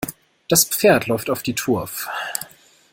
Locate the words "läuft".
1.05-1.29